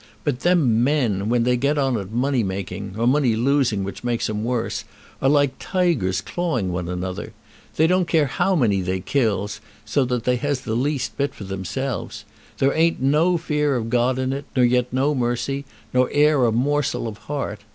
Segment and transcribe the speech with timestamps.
[0.23, 4.27] But them men, when they get on at money making, or money losing, which makes
[4.31, 4.83] 'em worse,
[5.21, 7.33] are like tigers clawing one another.
[7.75, 11.43] They don't care how many they kills, so that they has the least bit for
[11.43, 12.25] themselves.
[12.57, 16.51] There ain't no fear of God in it, nor yet no mercy, nor ere a
[16.51, 17.59] morsel of heart.